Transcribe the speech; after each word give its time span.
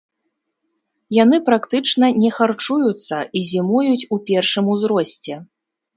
Яны 1.23 1.37
практычна 1.49 2.09
не 2.23 2.31
харчуюцца 2.37 3.21
і 3.41 3.47
зімуюць 3.51 4.07
у 4.17 4.23
першым 4.31 4.65
узросце. 4.79 5.33